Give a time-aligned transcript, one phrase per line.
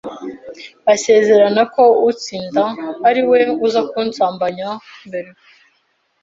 [0.85, 2.63] basezerana ko utsinda
[3.07, 4.69] ari we uza kunsambanya
[5.07, 5.29] mbere.